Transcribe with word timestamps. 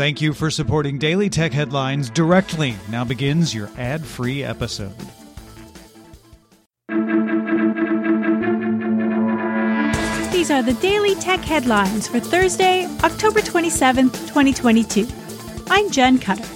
Thank 0.00 0.22
you 0.22 0.32
for 0.32 0.50
supporting 0.50 0.96
Daily 0.96 1.28
Tech 1.28 1.52
Headlines 1.52 2.08
directly. 2.08 2.74
Now 2.88 3.04
begins 3.04 3.54
your 3.54 3.68
ad 3.76 4.02
free 4.02 4.42
episode. 4.42 4.96
These 10.32 10.50
are 10.50 10.62
the 10.62 10.74
Daily 10.80 11.14
Tech 11.16 11.40
Headlines 11.40 12.08
for 12.08 12.18
Thursday, 12.18 12.86
October 13.04 13.40
27th, 13.40 14.14
2022. 14.26 15.06
I'm 15.68 15.90
Jen 15.90 16.18
Cutter. 16.18 16.48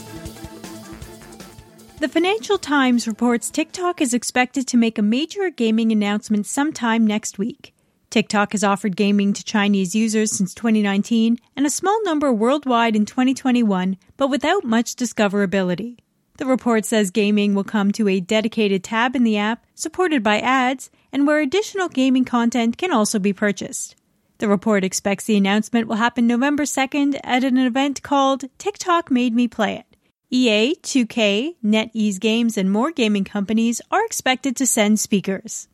The 2.01 2.09
Financial 2.09 2.57
Times 2.57 3.07
reports 3.07 3.51
TikTok 3.51 4.01
is 4.01 4.15
expected 4.15 4.67
to 4.69 4.79
make 4.79 4.97
a 4.97 5.03
major 5.03 5.51
gaming 5.51 5.93
announcement 5.93 6.47
sometime 6.47 7.07
next 7.07 7.37
week. 7.37 7.74
TikTok 8.15 8.53
has 8.53 8.63
offered 8.63 8.95
gaming 8.95 9.33
to 9.33 9.43
Chinese 9.43 9.97
users 9.97 10.31
since 10.31 10.55
2019 10.55 11.37
and 11.57 11.67
a 11.67 11.69
small 11.69 12.01
number 12.05 12.33
worldwide 12.33 12.95
in 12.95 13.07
2021, 13.07 13.97
but 14.17 14.29
without 14.29 14.63
much 14.63 14.95
discoverability. 14.95 15.99
The 16.37 16.47
report 16.47 16.85
says 16.85 17.11
gaming 17.11 17.57
will 17.57 17.65
come 17.65 17.91
to 17.91 18.07
a 18.07 18.21
dedicated 18.21 18.85
tab 18.85 19.17
in 19.17 19.25
the 19.25 19.37
app, 19.37 19.67
supported 19.75 20.23
by 20.23 20.39
ads, 20.39 20.93
and 21.13 21.27
where 21.27 21.41
additional 21.41 21.89
gaming 21.89 22.25
content 22.25 22.79
can 22.79 22.93
also 22.93 23.19
be 23.19 23.33
purchased. 23.33 23.97
The 24.39 24.47
report 24.47 24.85
expects 24.85 25.25
the 25.25 25.37
announcement 25.37 25.89
will 25.89 25.97
happen 25.97 26.29
November 26.29 26.63
2nd 26.63 27.19
at 27.25 27.43
an 27.43 27.59
event 27.59 28.05
called 28.05 28.45
TikTok 28.59 29.11
Made 29.11 29.35
Me 29.35 29.49
Play 29.49 29.79
It. 29.79 29.97
EA, 30.31 30.77
2K, 30.77 31.57
NetEase 31.65 32.21
Games, 32.21 32.57
and 32.57 32.71
more 32.71 32.93
gaming 32.93 33.25
companies 33.25 33.81
are 33.91 34.05
expected 34.05 34.55
to 34.55 34.69
send 34.69 35.01
speakers. 35.01 35.67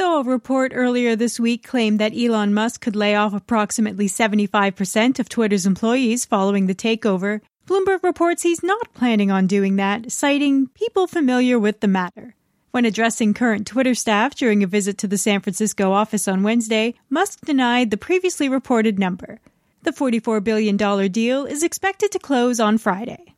Though 0.00 0.20
a 0.20 0.22
report 0.22 0.72
earlier 0.74 1.14
this 1.14 1.38
week 1.38 1.62
claimed 1.62 2.00
that 2.00 2.16
Elon 2.16 2.54
Musk 2.54 2.80
could 2.80 2.96
lay 2.96 3.14
off 3.14 3.34
approximately 3.34 4.08
75% 4.08 5.18
of 5.18 5.28
Twitter's 5.28 5.66
employees 5.66 6.24
following 6.24 6.66
the 6.66 6.74
takeover, 6.74 7.42
Bloomberg 7.66 8.02
reports 8.02 8.42
he's 8.42 8.62
not 8.62 8.94
planning 8.94 9.30
on 9.30 9.46
doing 9.46 9.76
that, 9.76 10.10
citing 10.10 10.68
people 10.68 11.06
familiar 11.06 11.58
with 11.58 11.80
the 11.80 11.86
matter. 11.86 12.34
When 12.70 12.86
addressing 12.86 13.34
current 13.34 13.66
Twitter 13.66 13.94
staff 13.94 14.34
during 14.34 14.62
a 14.62 14.66
visit 14.66 14.96
to 14.96 15.06
the 15.06 15.18
San 15.18 15.42
Francisco 15.42 15.92
office 15.92 16.26
on 16.26 16.42
Wednesday, 16.42 16.94
Musk 17.10 17.40
denied 17.44 17.90
the 17.90 17.98
previously 17.98 18.48
reported 18.48 18.98
number. 18.98 19.38
The 19.82 19.90
$44 19.90 20.42
billion 20.42 20.78
deal 21.12 21.44
is 21.44 21.62
expected 21.62 22.10
to 22.12 22.18
close 22.18 22.58
on 22.58 22.78
Friday. 22.78 23.34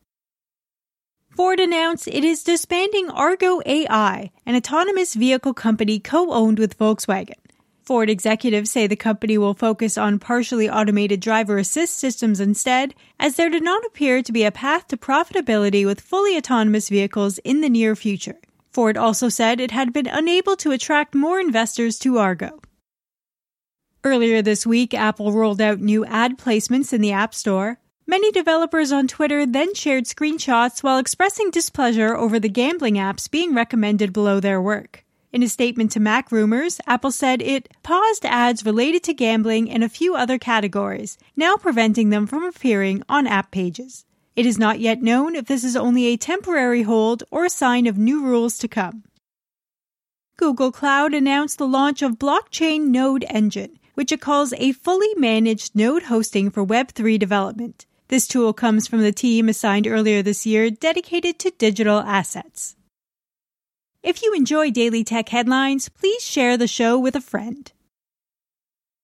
Ford 1.34 1.60
announced 1.60 2.08
it 2.08 2.24
is 2.24 2.44
disbanding 2.44 3.08
Argo 3.08 3.62
AI, 3.64 4.30
an 4.44 4.54
autonomous 4.54 5.14
vehicle 5.14 5.54
company 5.54 5.98
co-owned 5.98 6.58
with 6.58 6.78
Volkswagen. 6.78 7.38
Ford 7.82 8.10
executives 8.10 8.70
say 8.70 8.86
the 8.86 8.96
company 8.96 9.38
will 9.38 9.54
focus 9.54 9.96
on 9.96 10.18
partially 10.18 10.68
automated 10.68 11.20
driver 11.20 11.56
assist 11.56 11.96
systems 11.96 12.38
instead, 12.38 12.94
as 13.18 13.36
there 13.36 13.48
did 13.48 13.64
not 13.64 13.84
appear 13.86 14.22
to 14.22 14.30
be 14.30 14.44
a 14.44 14.52
path 14.52 14.86
to 14.88 14.96
profitability 14.98 15.86
with 15.86 16.02
fully 16.02 16.36
autonomous 16.36 16.90
vehicles 16.90 17.38
in 17.38 17.62
the 17.62 17.70
near 17.70 17.96
future. 17.96 18.38
Ford 18.70 18.98
also 18.98 19.30
said 19.30 19.58
it 19.58 19.70
had 19.70 19.92
been 19.92 20.06
unable 20.06 20.56
to 20.56 20.70
attract 20.70 21.14
more 21.14 21.40
investors 21.40 21.98
to 22.00 22.18
Argo. 22.18 22.60
Earlier 24.04 24.42
this 24.42 24.66
week, 24.66 24.94
Apple 24.94 25.32
rolled 25.32 25.60
out 25.60 25.80
new 25.80 26.04
ad 26.04 26.36
placements 26.36 26.92
in 26.92 27.00
the 27.00 27.12
App 27.12 27.34
Store. 27.34 27.78
Many 28.04 28.32
developers 28.32 28.90
on 28.90 29.06
Twitter 29.06 29.46
then 29.46 29.74
shared 29.74 30.04
screenshots 30.04 30.82
while 30.82 30.98
expressing 30.98 31.50
displeasure 31.50 32.16
over 32.16 32.40
the 32.40 32.48
gambling 32.48 32.94
apps 32.94 33.30
being 33.30 33.54
recommended 33.54 34.12
below 34.12 34.40
their 34.40 34.60
work. 34.60 35.04
In 35.32 35.42
a 35.42 35.48
statement 35.48 35.92
to 35.92 36.00
Mac 36.00 36.32
Rumors, 36.32 36.80
Apple 36.86 37.12
said 37.12 37.40
it 37.40 37.68
paused 37.82 38.26
ads 38.26 38.66
related 38.66 39.04
to 39.04 39.14
gambling 39.14 39.70
and 39.70 39.84
a 39.84 39.88
few 39.88 40.14
other 40.14 40.36
categories, 40.36 41.16
now 41.36 41.56
preventing 41.56 42.10
them 42.10 42.26
from 42.26 42.42
appearing 42.42 43.02
on 43.08 43.26
app 43.26 43.50
pages. 43.50 44.04
It 44.34 44.46
is 44.46 44.58
not 44.58 44.80
yet 44.80 45.00
known 45.00 45.36
if 45.36 45.46
this 45.46 45.62
is 45.62 45.76
only 45.76 46.06
a 46.06 46.16
temporary 46.16 46.82
hold 46.82 47.22
or 47.30 47.44
a 47.44 47.50
sign 47.50 47.86
of 47.86 47.96
new 47.96 48.24
rules 48.24 48.58
to 48.58 48.68
come. 48.68 49.04
Google 50.36 50.72
Cloud 50.72 51.14
announced 51.14 51.58
the 51.58 51.68
launch 51.68 52.02
of 52.02 52.18
Blockchain 52.18 52.88
Node 52.88 53.24
Engine, 53.28 53.78
which 53.94 54.10
it 54.10 54.20
calls 54.20 54.52
a 54.54 54.72
fully 54.72 55.14
managed 55.16 55.76
node 55.76 56.04
hosting 56.04 56.50
for 56.50 56.66
Web3 56.66 57.18
development. 57.18 57.86
This 58.12 58.28
tool 58.28 58.52
comes 58.52 58.86
from 58.86 59.00
the 59.00 59.10
team 59.10 59.48
assigned 59.48 59.86
earlier 59.86 60.20
this 60.20 60.44
year 60.44 60.70
dedicated 60.70 61.38
to 61.38 61.50
digital 61.56 62.00
assets. 62.00 62.76
If 64.02 64.22
you 64.22 64.34
enjoy 64.34 64.70
daily 64.70 65.02
tech 65.02 65.30
headlines, 65.30 65.88
please 65.88 66.22
share 66.22 66.58
the 66.58 66.66
show 66.66 66.98
with 66.98 67.16
a 67.16 67.22
friend. 67.22 67.72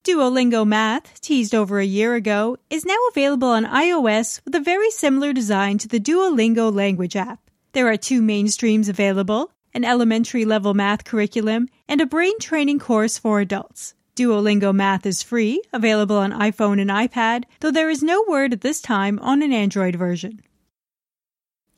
Duolingo 0.04 0.66
Math, 0.66 1.22
teased 1.22 1.54
over 1.54 1.80
a 1.80 1.86
year 1.86 2.16
ago, 2.16 2.58
is 2.68 2.84
now 2.84 2.98
available 3.10 3.48
on 3.48 3.64
iOS 3.64 4.44
with 4.44 4.54
a 4.54 4.60
very 4.60 4.90
similar 4.90 5.32
design 5.32 5.78
to 5.78 5.88
the 5.88 6.00
Duolingo 6.00 6.70
language 6.70 7.16
app. 7.16 7.40
There 7.72 7.88
are 7.88 7.96
two 7.96 8.20
main 8.20 8.48
streams 8.48 8.90
available 8.90 9.52
an 9.72 9.86
elementary 9.86 10.44
level 10.44 10.74
math 10.74 11.04
curriculum 11.04 11.70
and 11.88 12.02
a 12.02 12.06
brain 12.06 12.38
training 12.40 12.78
course 12.78 13.16
for 13.16 13.40
adults. 13.40 13.94
Duolingo 14.18 14.74
Math 14.74 15.06
is 15.06 15.22
free, 15.22 15.62
available 15.72 16.16
on 16.16 16.32
iPhone 16.32 16.80
and 16.80 16.90
iPad, 16.90 17.44
though 17.60 17.70
there 17.70 17.88
is 17.88 18.02
no 18.02 18.24
word 18.26 18.52
at 18.52 18.62
this 18.62 18.80
time 18.80 19.20
on 19.20 19.42
an 19.42 19.52
Android 19.52 19.94
version. 19.94 20.42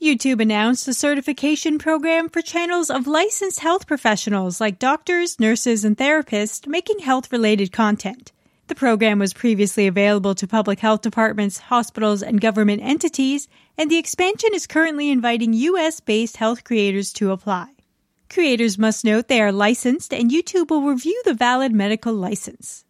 YouTube 0.01 0.41
announced 0.41 0.87
a 0.87 0.93
certification 0.95 1.77
program 1.77 2.29
for 2.29 2.41
channels 2.41 2.89
of 2.89 3.05
licensed 3.05 3.59
health 3.59 3.85
professionals 3.85 4.59
like 4.59 4.79
doctors, 4.79 5.39
nurses, 5.39 5.85
and 5.85 5.95
therapists 5.95 6.65
making 6.65 6.97
health 6.97 7.31
related 7.31 7.71
content. 7.71 8.31
The 8.65 8.73
program 8.73 9.19
was 9.19 9.33
previously 9.33 9.85
available 9.85 10.33
to 10.33 10.47
public 10.47 10.79
health 10.79 11.01
departments, 11.01 11.59
hospitals, 11.59 12.23
and 12.23 12.41
government 12.41 12.81
entities, 12.81 13.49
and 13.77 13.91
the 13.91 13.99
expansion 13.99 14.49
is 14.55 14.65
currently 14.65 15.11
inviting 15.11 15.53
US 15.53 15.99
based 15.99 16.37
health 16.37 16.63
creators 16.63 17.13
to 17.13 17.29
apply. 17.29 17.67
Creators 18.31 18.77
must 18.77 19.03
note 19.03 19.27
they 19.27 19.41
are 19.41 19.51
licensed 19.51 20.13
and 20.13 20.31
YouTube 20.31 20.69
will 20.69 20.83
review 20.83 21.21
the 21.25 21.33
valid 21.33 21.73
medical 21.73 22.13
license. 22.13 22.85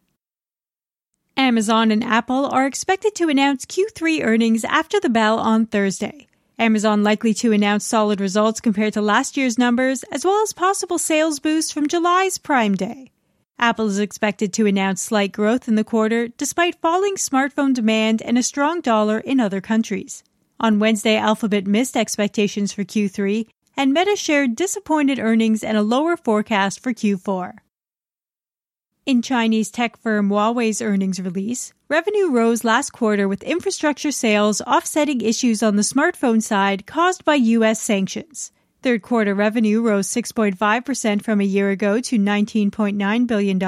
Amazon 1.35 1.90
and 1.90 2.03
Apple 2.03 2.46
are 2.46 2.68
expected 2.68 3.16
to 3.16 3.28
announce 3.28 3.66
Q3 3.66 4.24
earnings 4.24 4.63
after 4.63 5.00
the 5.00 5.09
bell 5.09 5.40
on 5.40 5.66
Thursday. 5.66 6.28
Amazon 6.59 7.01
likely 7.01 7.34
to 7.34 7.53
announce 7.53 7.88
solid 7.88 8.22
results 8.22 8.62
compared 8.62 8.94
to 8.94 9.01
last 9.01 9.35
year's 9.35 9.57
numbers, 9.57 10.03
as 10.12 10.24
well 10.24 10.44
as 10.44 10.53
possible 10.53 11.00
sales 11.00 11.40
boost 11.40 11.74
from 11.74 11.88
July's 11.88 12.38
Prime 12.38 12.75
Day. 12.75 13.09
Apple 13.57 13.88
is 13.88 13.97
expected 13.97 14.53
to 14.53 14.68
announce 14.68 15.01
slight 15.01 15.31
growth 15.31 15.68
in 15.68 15.74
the 15.74 15.84
quarter 15.84 16.28
despite 16.28 16.80
falling 16.81 17.16
smartphone 17.16 17.74
demand 17.74 18.22
and 18.22 18.38
a 18.38 18.44
strong 18.44 18.80
dollar 18.80 19.18
in 19.18 19.40
other 19.40 19.59
countries. 19.59 20.24
On 20.59 20.78
Wednesday, 20.78 21.16
Alphabet 21.16 21.66
missed 21.66 21.97
expectations 21.97 22.72
for 22.72 22.84
Q3 22.84 23.47
and 23.76 23.94
Meta 23.94 24.16
shared 24.16 24.56
disappointed 24.56 25.20
earnings 25.20 25.64
and 25.64 25.78
a 25.78 25.82
lower 25.82 26.18
forecast 26.18 26.80
for 26.80 26.94
Q4. 26.94 27.54
In 29.06 29.24
Chinese 29.24 29.72
tech 29.72 29.98
firm 29.98 30.30
Huawei's 30.30 30.82
earnings 30.82 31.20
release, 31.20 31.74
revenue 31.90 32.30
rose 32.30 32.64
last 32.64 32.92
quarter 32.92 33.28
with 33.28 33.42
infrastructure 33.42 34.12
sales 34.12 34.62
offsetting 34.62 35.22
issues 35.22 35.64
on 35.64 35.76
the 35.76 35.81
smartphone 35.81 36.42
side 36.42 36.86
caused 36.86 37.26
by 37.26 37.36
U.S. 37.36 37.81
sanctions. 37.81 38.52
Third 38.84 39.02
quarter 39.02 39.34
revenue 39.34 39.81
rose 39.81 40.08
6.5% 40.08 41.24
from 41.24 41.42
a 41.42 41.46
year 41.46 41.72
ago 41.72 42.00
to 42.00 42.18
$19.9 42.18 43.28
billion, 43.28 43.64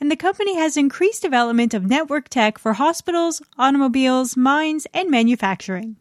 and 0.00 0.10
the 0.10 0.16
company 0.16 0.56
has 0.56 0.76
increased 0.76 1.22
development 1.22 1.72
of 1.72 1.86
network 1.86 2.28
tech 2.28 2.58
for 2.58 2.74
hospitals, 2.74 3.40
automobiles, 3.58 4.36
mines, 4.36 4.86
and 4.92 5.10
manufacturing. 5.10 5.96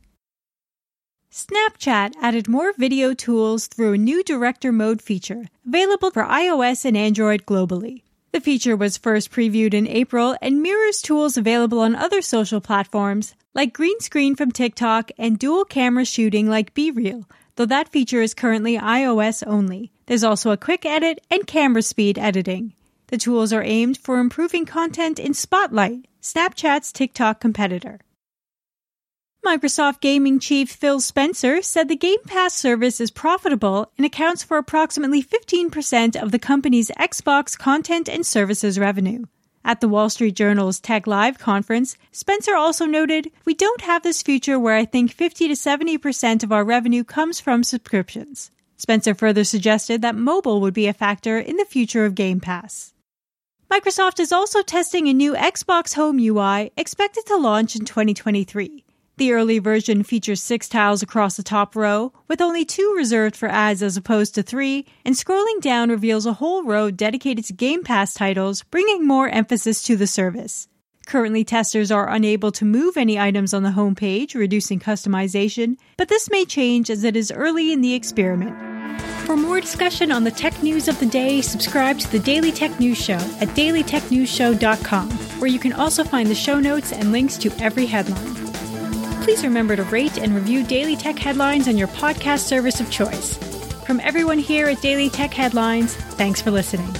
Snapchat 1.36 2.14
added 2.22 2.48
more 2.48 2.72
video 2.78 3.14
tools 3.14 3.68
through 3.68 3.92
a 3.92 3.98
new 3.98 4.24
director 4.24 4.72
mode 4.72 5.02
feature 5.02 5.50
available 5.68 6.10
for 6.10 6.24
iOS 6.24 6.86
and 6.86 6.96
Android 6.96 7.46
globally. 7.46 8.04
The 8.32 8.40
feature 8.40 8.78
was 8.78 8.96
first 8.96 9.32
previewed 9.32 9.74
in 9.74 9.86
April 9.86 10.38
and 10.42 10.62
mirrors 10.62 11.02
tools 11.02 11.36
available 11.36 11.82
on 11.82 11.94
other 11.94 12.22
social 12.22 12.62
platforms 12.62 13.36
like 13.54 13.74
green 13.74 14.00
screen 14.00 14.38
from 14.38 14.54
TikTok 14.54 15.12
and 15.18 15.38
dual 15.38 15.66
camera 15.66 16.06
shooting 16.06 16.48
like 16.48 16.74
BeReal, 16.74 17.26
though 17.58 17.66
that 17.66 17.90
feature 17.90 18.22
is 18.22 18.34
currently 18.34 18.78
iOS 18.78 19.44
only. 19.46 19.92
There's 20.06 20.24
also 20.24 20.52
a 20.52 20.58
quick 20.58 20.86
edit 20.86 21.20
and 21.30 21.46
camera 21.46 21.82
speed 21.82 22.18
editing. 22.18 22.76
The 23.08 23.18
tools 23.18 23.52
are 23.52 23.62
aimed 23.62 23.98
for 23.98 24.20
improving 24.20 24.66
content 24.66 25.20
in 25.20 25.34
Spotlight, 25.34 26.08
Snapchat's 26.22 26.94
TikTok 26.94 27.42
competitor. 27.42 28.00
Microsoft 29.46 30.02
gaming 30.02 30.40
chief 30.40 30.72
Phil 30.72 31.00
Spencer 31.00 31.62
said 31.62 31.88
the 31.88 31.96
Game 31.96 32.24
Pass 32.26 32.56
service 32.56 33.00
is 33.00 33.12
profitable 33.12 33.92
and 33.96 34.04
accounts 34.04 34.42
for 34.42 34.58
approximately 34.58 35.22
15% 35.22 36.20
of 36.20 36.32
the 36.32 36.40
company's 36.40 36.90
Xbox 37.00 37.56
content 37.56 38.10
and 38.10 38.26
services 38.26 38.80
revenue. 38.80 39.26
At 39.64 39.82
the 39.82 39.88
Wall 39.88 40.10
Street 40.10 40.36
Journal's 40.36 40.80
Tech 40.80 41.06
Live 41.06 41.38
conference, 41.38 41.96
Spencer 42.12 42.56
also 42.56 42.88
noted, 42.88 43.30
We 43.46 43.54
don't 43.54 43.82
have 43.82 44.02
this 44.02 44.24
future 44.24 44.58
where 44.58 44.76
I 44.76 44.84
think 44.84 45.12
50 45.12 45.50
to 45.50 45.54
70% 45.54 46.44
of 46.44 46.52
our 46.52 46.64
revenue 46.64 47.04
comes 47.04 47.40
from 47.40 47.64
subscriptions. 47.64 48.50
Spencer 48.78 49.14
further 49.14 49.44
suggested 49.44 50.02
that 50.02 50.16
mobile 50.16 50.60
would 50.60 50.74
be 50.74 50.88
a 50.88 50.94
factor 50.94 51.38
in 51.38 51.58
the 51.58 51.66
future 51.66 52.04
of 52.04 52.16
Game 52.16 52.40
Pass. 52.40 52.96
Microsoft 53.70 54.20
is 54.20 54.32
also 54.32 54.64
testing 54.64 55.08
a 55.08 55.14
new 55.14 55.36
Xbox 55.36 55.94
Home 55.94 56.18
UI 56.18 56.72
expected 56.76 57.28
to 57.28 57.38
launch 57.38 57.76
in 57.76 57.86
2023. 57.86 58.85
The 59.18 59.32
early 59.32 59.60
version 59.60 60.04
features 60.04 60.44
six 60.44 60.68
tiles 60.68 61.02
across 61.02 61.38
the 61.38 61.44
top 61.44 61.74
row, 61.74 62.12
with 62.28 62.42
only 62.42 62.66
two 62.66 62.94
reserved 62.98 63.38
for 63.38 63.48
ads 63.48 63.82
as 63.82 63.96
opposed 63.96 64.36
to 64.36 64.44
three, 64.44 64.86
and 65.06 65.16
scrolling 65.16 65.62
down 65.62 65.90
reveals 65.90 66.26
a 66.26 66.34
whole 66.34 66.64
row 66.64 66.92
dedicated 66.92 67.46
to 67.46 67.54
Game 67.54 67.84
Pass 67.84 68.14
titles, 68.14 68.64
bringing 68.64 69.08
more 69.08 69.30
emphasis 69.30 69.82
to 69.84 69.96
the 69.96 70.06
service. 70.06 70.68
Currently, 71.06 71.46
testers 71.46 71.92
are 71.92 72.10
unable 72.10 72.52
to 72.54 72.66
move 72.66 72.98
any 72.98 73.18
items 73.18 73.54
on 73.54 73.64
the 73.64 73.70
homepage, 73.70 74.36
reducing 74.36 74.82
customization, 74.82 75.78
but 75.96 76.10
this 76.10 76.30
may 76.30 76.44
change 76.44 76.90
as 76.90 77.06
it 77.06 77.16
is 77.16 77.32
early 77.32 77.72
in 77.72 77.80
the 77.80 77.94
experiment. 77.94 78.54
For 79.26 79.38
more 79.38 79.62
discussion 79.62 80.12
on 80.12 80.26
the 80.26 80.32
tech 80.32 80.62
news 80.62 80.90
of 80.90 81.00
the 81.00 81.06
day, 81.06 81.40
subscribe 81.40 82.00
to 82.00 82.12
the 82.12 82.20
Daily 82.20 82.52
Tech 82.52 82.78
News 82.82 83.02
Show 83.02 83.14
at 83.14 83.48
dailytechnewsshow.com, 83.50 85.10
where 85.40 85.50
you 85.50 85.60
can 85.60 85.74
also 85.74 86.04
find 86.04 86.30
the 86.30 86.36
show 86.36 86.60
notes 86.60 86.92
and 86.92 87.14
links 87.14 87.38
to 87.38 87.52
every 87.62 87.86
headline. 87.86 88.45
Please 89.26 89.44
remember 89.44 89.76
to 89.76 89.84
rate 89.86 90.20
and 90.20 90.36
review 90.36 90.64
Daily 90.64 90.96
Tech 90.96 91.18
Headlines 91.18 91.68
on 91.68 91.76
your 91.78 91.88
podcast 91.88 92.42
service 92.42 92.80
of 92.80 92.92
choice. 92.92 93.38
From 93.84 94.00
everyone 94.02 94.38
here 94.38 94.68
at 94.68 94.84
Daily 94.84 95.10
Tech 95.10 95.34
Headlines, 95.34 95.96
thanks 95.96 96.40
for 96.40 96.52
listening. 96.52 96.94